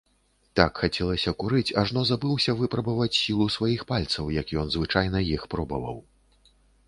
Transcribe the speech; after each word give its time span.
Так 0.59 0.79
хацелася 0.83 1.33
курыць, 1.41 1.75
ажно 1.81 2.01
забыўся 2.11 2.55
выпрабаваць 2.63 3.11
сілу 3.19 3.45
сваіх 3.57 3.81
пальцаў, 3.93 4.33
як 4.41 4.57
ён 4.65 4.75
звычайна 4.77 5.19
іх 5.35 5.41
пробаваў. 5.55 5.97